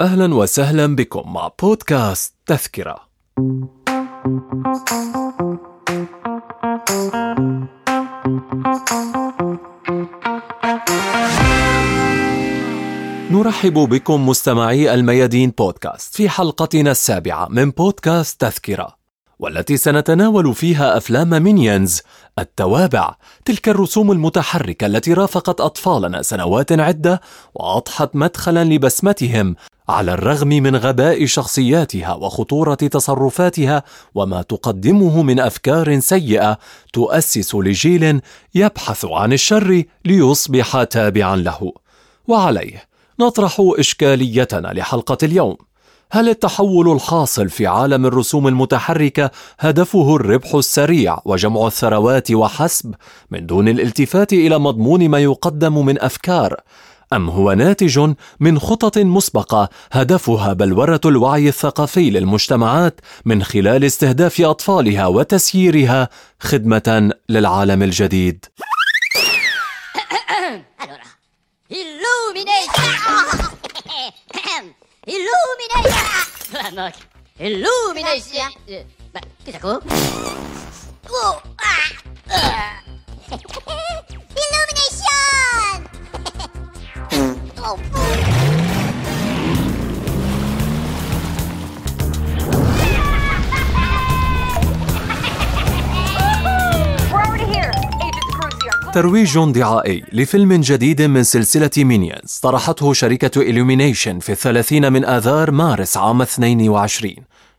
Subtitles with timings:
[0.00, 2.96] أهلا وسهلا بكم مع بودكاست تذكرة.
[13.30, 19.01] نرحب بكم مستمعي الميادين بودكاست في حلقتنا السابعة من بودكاست تذكرة
[19.42, 22.00] والتي سنتناول فيها أفلام مينيونز
[22.38, 23.14] التوابع
[23.44, 27.20] تلك الرسوم المتحركة التي رافقت أطفالنا سنوات عدة
[27.54, 29.56] وأضحت مدخلا لبسمتهم
[29.88, 33.82] على الرغم من غباء شخصياتها وخطورة تصرفاتها
[34.14, 36.58] وما تقدمه من أفكار سيئة
[36.92, 38.20] تؤسس لجيل
[38.54, 41.72] يبحث عن الشر ليصبح تابعا له.
[42.28, 42.82] وعليه
[43.20, 45.56] نطرح إشكاليتنا لحلقة اليوم.
[46.14, 49.30] هل التحول الحاصل في عالم الرسوم المتحركة
[49.60, 52.94] هدفه الربح السريع وجمع الثروات وحسب
[53.30, 56.60] من دون الالتفات إلى مضمون ما يقدم من أفكار؟
[57.12, 65.06] أم هو ناتج من خطط مسبقة هدفها بلورة الوعي الثقافي للمجتمعات من خلال استهداف أطفالها
[65.06, 66.08] وتسييرها
[66.40, 68.44] خدمة للعالم الجديد؟
[75.04, 76.70] 일루미네이아!
[76.76, 76.92] 막
[77.38, 78.50] 일루미네이시야.
[79.12, 79.80] 막 자꾸.
[81.10, 81.16] 오!
[81.56, 81.64] 아!
[82.28, 82.80] 아!
[84.36, 85.06] 일루미네이션!
[87.58, 87.76] 어,
[98.94, 105.96] ترويج دعائي لفيلم جديد من سلسلة مينيونز طرحته شركة إليومينيشن في الثلاثين من آذار مارس
[105.96, 107.14] عام 22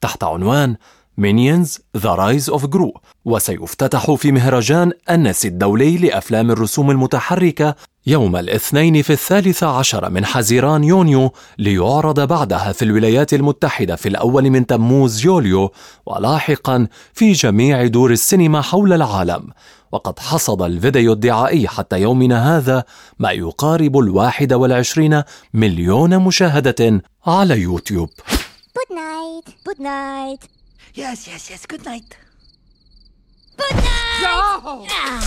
[0.00, 0.76] تحت عنوان
[1.18, 7.74] Minions The Rise of Gru وسيفتتح في مهرجان آنسي الدولي لأفلام الرسوم المتحركة
[8.06, 14.50] يوم الاثنين في الثالث عشر من حزيران يونيو ليعرض بعدها في الولايات المتحدة في الأول
[14.50, 15.72] من تموز يوليو
[16.06, 19.48] ولاحقا في جميع دور السينما حول العالم
[19.92, 22.84] وقد حصد الفيديو الدعائي حتى يومنا هذا
[23.18, 25.22] ما يقارب الواحد والعشرين
[25.54, 28.08] مليون مشاهدة على يوتيوب
[28.78, 29.46] Good night.
[29.68, 30.58] Good night.
[30.94, 31.66] Yes, yes, yes.
[31.66, 32.16] Good night.
[33.56, 34.22] Good night.
[34.22, 34.86] No!
[34.90, 35.20] Ah!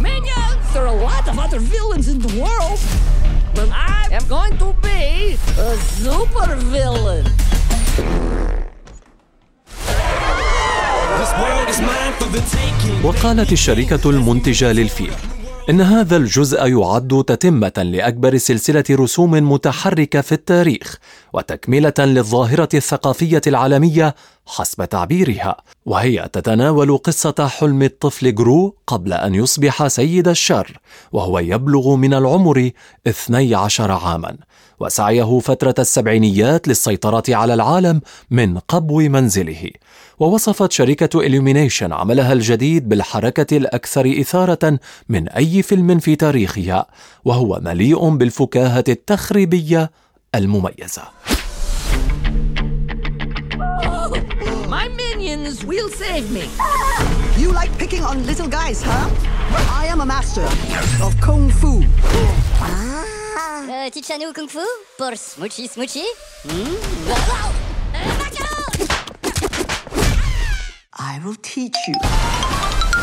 [0.00, 0.72] Minions!
[0.72, 2.80] There are a lot of other villains in the world,
[3.54, 7.26] but I am going to be a super villain.
[13.04, 15.35] وقالت الشركة المنتجة للفيلم
[15.70, 20.98] إن هذا الجزء يعد تتمة لأكبر سلسلة رسوم متحركة في التاريخ
[21.32, 24.14] وتكملة للظاهرة الثقافية العالمية
[24.46, 25.56] حسب تعبيرها.
[25.86, 30.78] وهي تتناول قصة حلم الطفل جرو قبل أن يصبح سيد الشر
[31.12, 32.70] وهو يبلغ من العمر
[33.06, 34.36] 12 عاما.
[34.80, 39.70] وسعيه فترة السبعينيات للسيطرة على العالم من قبو منزله.
[40.18, 46.86] ووصفت شركة إليومينيشن عملها الجديد بالحركة الأكثر إثارة من أي فيلم في تاريخها
[47.24, 49.90] وهو مليء بالفكاهة التخريبية
[50.34, 51.02] المميزة.
[55.36, 56.44] Minions will save me.
[57.36, 59.06] You like picking on little guys, huh?
[59.82, 60.46] I am a master
[61.04, 61.82] of Kung Fu.
[63.68, 64.66] Euh, teach-nous Kung Fu
[64.96, 66.08] pour Smoochie Smoochie
[70.98, 71.96] I will teach you.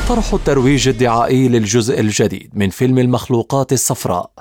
[0.09, 4.31] طرح الترويج الدعائي للجزء الجديد من فيلم المخلوقات الصفراء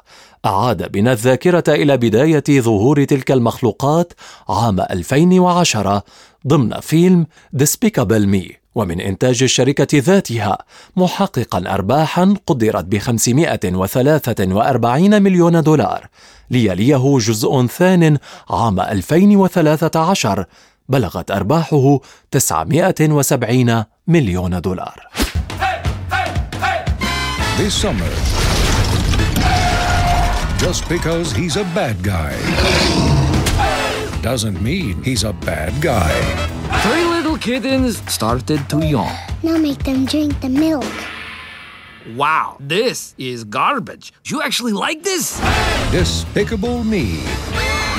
[0.44, 4.12] أعاد بنا الذاكرة إلى بداية ظهور تلك المخلوقات
[4.48, 6.02] عام 2010
[6.46, 7.26] ضمن فيلم
[7.56, 10.58] Despicable Me ومن إنتاج الشركة ذاتها
[10.96, 16.08] محققا أرباحا قدرت ب 543 مليون دولار
[16.50, 18.18] ليليه جزء ثان
[18.50, 20.44] عام 2013
[20.88, 25.08] بلغت أرباحه 970 مليون دولار
[27.58, 28.10] this summer.
[30.58, 32.32] Just because he's a bad guy
[34.21, 36.11] doesn't mean he's a bad guy.
[36.83, 39.15] Three little kittens started to yawn.
[39.43, 40.93] Now make them drink the milk.
[42.15, 44.13] Wow, this is garbage.
[44.25, 45.39] You actually like this?
[45.91, 47.19] Despicable Me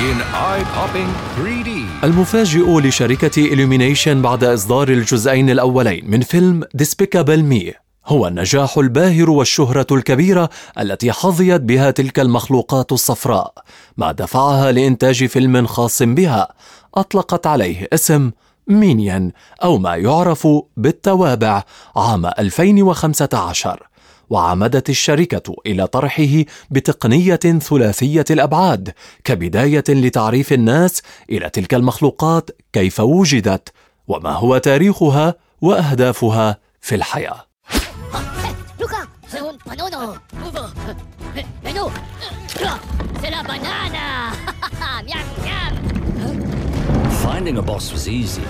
[0.08, 2.04] in eye-popping 3D.
[2.04, 7.74] المفاجئ لشركة إليومينيشن بعد إصدار الجزئين الأولين من فيلم Despicable Me
[8.05, 13.53] هو النجاح الباهر والشهرة الكبيرة التي حظيت بها تلك المخلوقات الصفراء
[13.97, 16.47] ما دفعها لإنتاج فيلم خاص بها
[16.95, 18.31] أطلقت عليه اسم
[18.67, 19.31] Minions
[19.63, 20.47] أو ما يعرف
[20.77, 21.63] بالتوابع
[21.95, 23.87] عام 2015
[24.29, 33.69] وعمدت الشركة إلى طرحه بتقنية ثلاثية الأبعاد كبداية لتعريف الناس إلى تلك المخلوقات كيف وجدت
[34.07, 37.52] وما هو تاريخها وأهدافها في الحياة.
[39.33, 40.19] C'est un bananas.
[41.33, 41.89] Mais, mais non,
[43.19, 43.97] c'est la banane.
[45.07, 45.73] miam, miam.
[47.23, 48.43] Finding a boss was easy.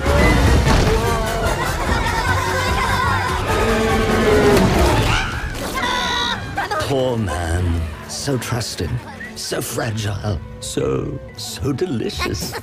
[6.90, 7.64] Poor man.
[8.10, 9.00] So trusting,
[9.38, 12.54] so fragile, so, so delicious.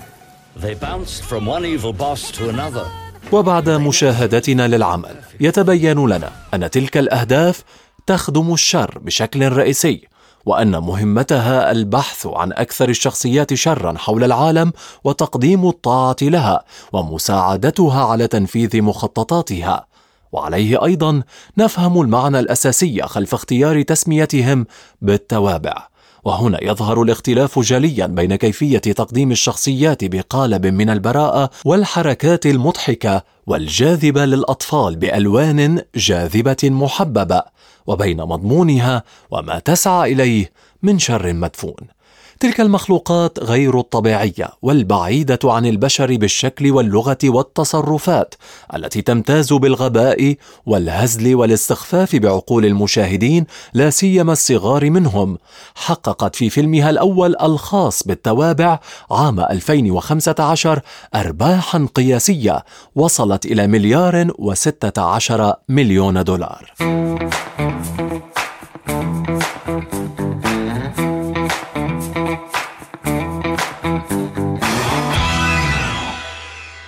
[0.56, 2.86] They bounced from one evil boss to another.
[3.32, 7.64] وبعد مشاهدتنا للعمل يتبين لنا ان تلك الاهداف
[8.10, 10.08] تخدم الشر بشكل رئيسي
[10.46, 14.72] وأن مهمتها البحث عن أكثر الشخصيات شرا حول العالم
[15.04, 19.86] وتقديم الطاعة لها ومساعدتها على تنفيذ مخططاتها.
[20.32, 21.22] وعليه أيضا
[21.58, 24.66] نفهم المعنى الأساسي خلف اختيار تسميتهم
[25.02, 25.89] بالتوابع.
[26.24, 34.96] وهنا يظهر الاختلاف جليا بين كيفية تقديم الشخصيات بقالب من البراءة والحركات المضحكة والجاذبة للأطفال
[34.96, 37.42] بألوان جاذبة محببة
[37.86, 40.52] وبين مضمونها وما تسعى إليه
[40.82, 41.99] من شر مدفون.
[42.40, 48.34] تلك المخلوقات غير الطبيعية والبعيدة عن البشر بالشكل واللغة والتصرفات
[48.74, 55.38] التي تمتاز بالغباء والهزل والاستخفاف بعقول المشاهدين لا سيما الصغار منهم.
[55.74, 58.78] حققت في فيلمها الأول الخاص بالتوابع
[59.10, 60.80] عام 2015
[61.14, 62.64] ارباحا قياسية
[62.94, 66.72] وصلت إلى مليار وستة عشر مليون دولار.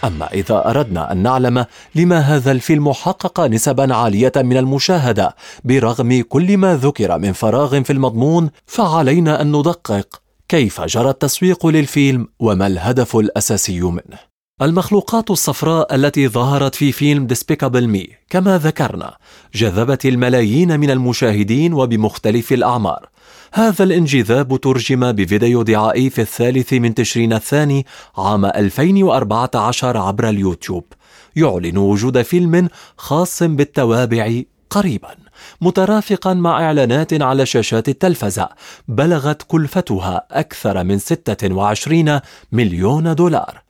[0.05, 6.57] أما إذا أردنا أن نعلم لما هذا الفيلم حقق نسبا عالية من المشاهدة برغم كل
[6.57, 13.17] ما ذكر من فراغ في المضمون فعلينا أن ندقق كيف جرى التسويق للفيلم وما الهدف
[13.17, 14.33] الأساسي منه.
[14.63, 19.17] المخلوقات الصفراء التي ظهرت في فيلم Despicable Me كما ذكرنا
[19.55, 23.09] جذبت الملايين من المشاهدين وبمختلف الأعمار.
[23.55, 30.85] هذا الانجذاب ترجم بفيديو دعائي في الثالث من تشرين الثاني عام 2014 عبر اليوتيوب.
[31.37, 34.41] يعلن وجود فيلم خاص بالتوابع
[34.71, 35.15] قريبا
[35.61, 38.49] مترافقا مع إعلانات على شاشات التلفزة.
[38.89, 42.21] بلغت كلفتها أكثر من 26
[42.53, 43.63] مليون دولار.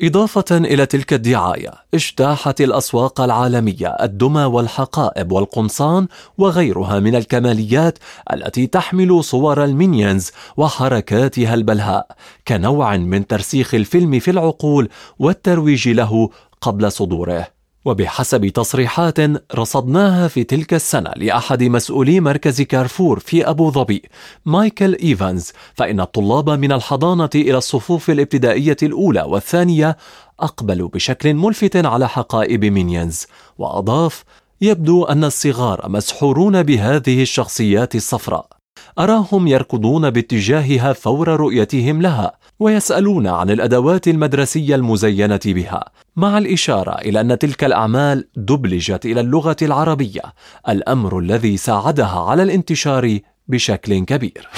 [0.00, 6.08] إضافة إلى تلك الدعاية اجتاحت الأسواق العالمية الدمى والحقائب والقمصان
[6.38, 7.98] وغيرها من الكماليات
[8.32, 12.16] التي تحمل صور ال Minions وحركاتها البلهاء
[12.48, 14.88] كنوع من ترسيخ الفيلم في العقول
[15.18, 17.55] والترويج له قبل صدوره.
[17.86, 19.18] وبحسب تصريحات
[19.54, 24.02] رصدناها في تلك السنة لأحد مسؤولي مركز كارفور في أبو ظبي
[24.46, 29.96] مايكل إيفانز فإن الطلاب من الحضانة إلى الصفوف الابتدائية الأولى والثانية
[30.40, 33.26] أقبلوا بشكل ملفت على حقائب Minions
[33.58, 34.24] وأضاف
[34.60, 38.55] يبدو أن الصغار مسحورون بهذه الشخصيات الصفراء.
[38.98, 45.84] أراهم يركضون باتجاهها فور رؤيتهم لها ويسألون عن الأدوات المدرسية المزينة بها
[46.16, 50.22] مع الإشارة إلى أن تلك الأعمال دبلجت إلى اللغة العربية
[50.68, 54.48] الأمر الذي ساعدها على الانتشار بشكل كبير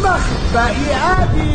[0.00, 1.54] مخبئي أبي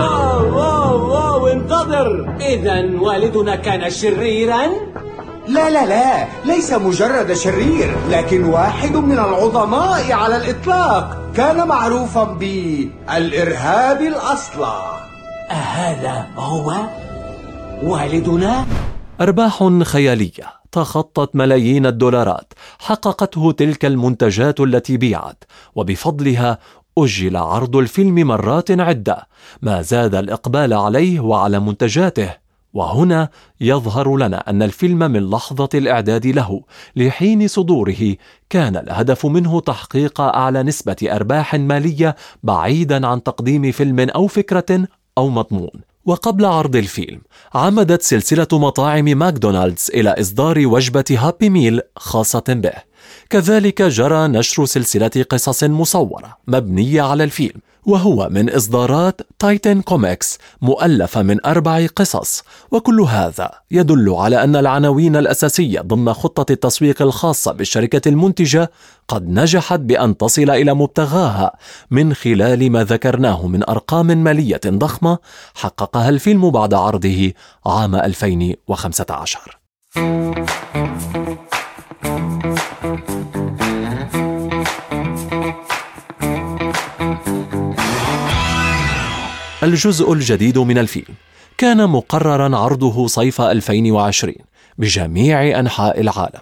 [0.00, 4.91] واو واو واو انتظر إذا والدنا كان شريرا؟
[5.48, 6.26] لا لا لا.
[6.44, 11.32] ليس مجرد شرير لكن واحد من العظماء على الإطلاق.
[11.36, 15.00] كان معروفا بالإرهاب الأصلع.
[15.50, 16.74] أهذا هو
[17.82, 18.66] والدنا؟
[19.20, 25.44] أرباح خيالية تخطت ملايين الدولارات حققته تلك المنتجات التي بيعت
[25.74, 26.58] وبفضلها
[26.98, 29.28] أجل عرض الفيلم مرات عدة.
[29.62, 32.41] ما زاد الإقبال عليه وعلى منتجاته
[32.74, 33.28] وهنا
[33.60, 36.62] يظهر لنا أن الفيلم من لحظة الإعداد له
[36.96, 38.16] لحين صدوره
[38.50, 44.88] كان الهدف منه تحقيق أعلى نسبة أرباح مالية بعيدا عن تقديم فيلم أو فكرة
[45.18, 45.92] أو مضمون.
[46.04, 47.20] وقبل عرض الفيلم
[47.54, 52.91] عمدت سلسلة مطاعم ماكدونالدز إلى إصدار وجبة Happy Meal خاصة به.
[53.30, 61.22] كذلك جرى نشر سلسلة قصص مصورة مبنية على الفيلم وهو من إصدارات Titan Comics مؤلفة
[61.22, 62.42] من أربع قصص.
[62.70, 68.70] وكل هذا يدل على أن العناوين الأساسية ضمن خطة التسويق الخاصة بالشركة المنتجة
[69.08, 71.56] قد نجحت بأن تصل إلى مبتغاها
[71.90, 75.18] من خلال ما ذكرناه من أرقام مالية ضخمة
[75.54, 77.32] حققها الفيلم بعد عرضه
[77.66, 79.58] عام 2015
[89.62, 91.14] الجزء الجديد من الفيلم.
[91.58, 94.34] كان مقررا عرضه صيف 2020
[94.78, 96.40] بجميع أنحاء العالم.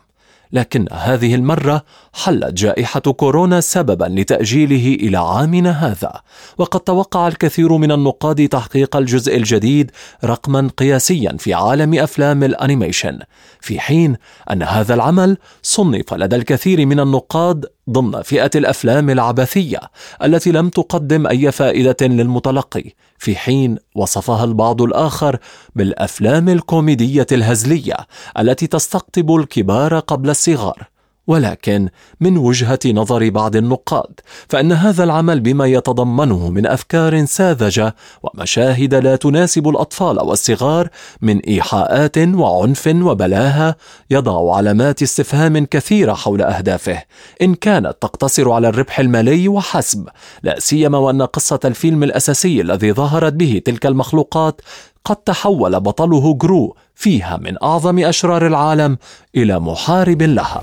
[0.53, 6.21] لكن هذه المرة حلت جائحة كورونا سببا لتأجيله إلى عامنا هذا،
[6.59, 9.91] وقد توقع الكثير من النقاد تحقيق الجزء الجديد
[10.25, 13.19] رقما قياسيا في عالم أفلام الأنيميشن،
[13.61, 14.17] في حين
[14.51, 19.81] أن هذا العمل صنف لدى الكثير من النقاد ضمن فئة الأفلام العبثية
[20.25, 22.85] التي لم تقدم أي فائدة للمتلقي،
[23.19, 25.39] في حين وصفها البعض الآخر
[25.75, 27.97] بالأفلام الكوميدية الهزلية
[28.39, 30.89] التي تستقطب الكبار قبل الصغار.
[31.27, 31.89] ولكن
[32.21, 39.17] من وجهة نظر بعض النقاد فإن هذا العمل بما يتضمنه من أفكار ساذجة ومشاهد لا
[39.17, 40.89] تناسب الأطفال والصغار
[41.23, 43.77] من إيحاءات وعنف وبلاهة
[44.11, 47.03] يضع علامات استفهام كثيرة حول أهدافه.
[47.43, 50.09] إن كانت تقتصر على الربح المالي وحسب
[50.43, 54.61] لا سيما وأن قصة الفيلم الأساسي الذي ظهرت به تلك المخلوقات
[55.05, 58.99] قد تحول بطله جرو فيها من أعظم أشرار العالم
[59.37, 60.63] إلى محارب لها.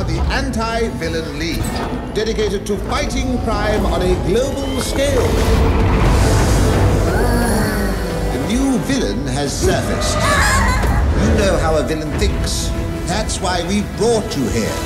[0.00, 5.26] Are the Anti-Villain League, dedicated to fighting crime on a global scale.
[8.32, 10.14] A new villain has surfaced.
[11.20, 12.68] You know how a villain thinks.
[13.08, 14.76] That's why we brought you here.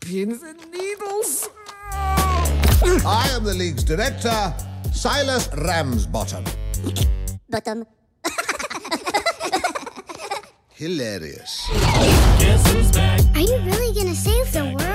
[0.00, 1.48] Pins and needles.
[3.06, 4.54] I am the League's director,
[4.92, 6.44] Silas Ramsbottom.
[7.48, 7.86] Bottom.
[10.84, 11.52] Hilarious.
[13.36, 14.94] Are you really gonna save the world?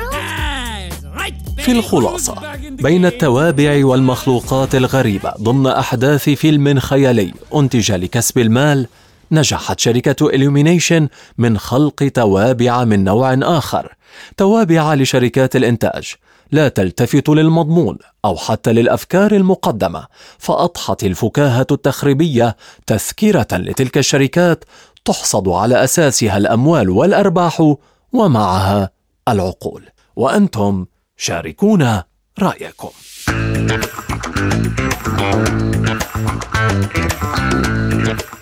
[1.58, 8.88] في الخلاصة بين التوابع والمخلوقات الغريبة ضمن أحداث فيلم خيالي أنتج لكسب المال
[9.32, 13.96] نجحت شركة إليومينيشن من خلق توابع من نوع آخر
[14.38, 16.16] توابع لشركات الإنتاج
[16.52, 22.56] لا تلتفت للمضمون أو حتى للأفكار المقدمة فأضحت الفكاهة التخريبية
[22.88, 24.66] تذكرة لتلك الشركات
[25.06, 27.76] تحصد على أساسها الأموال والأرباح
[28.14, 28.90] ومعها
[29.28, 29.84] العقول.
[30.16, 30.86] وأنتم
[31.18, 32.04] شاركونا
[32.40, 32.90] رأيكم.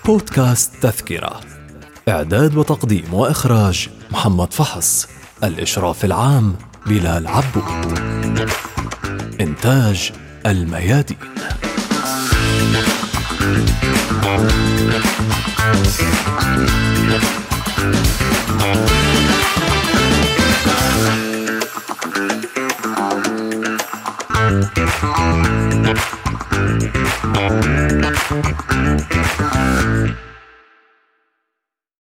[0.06, 1.40] بودكاست تذكرة.
[2.08, 5.08] إعداد وتقديم وإخراج محمد فحص.
[5.44, 6.56] الإشراف العام
[6.88, 8.40] بلال عبود
[9.40, 10.12] إنتاج
[10.46, 11.16] الميادين